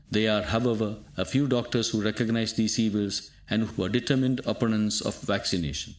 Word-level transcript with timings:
There 0.09 0.31
are, 0.31 0.41
however, 0.41 0.97
a 1.15 1.25
few 1.25 1.45
doctors 1.45 1.89
who 1.89 2.01
recognise 2.01 2.53
these 2.53 2.79
evils, 2.79 3.29
and 3.47 3.65
who 3.65 3.83
are 3.83 3.87
determined 3.89 4.41
opponents 4.45 4.99
of 4.99 5.21
vaccination. 5.21 5.89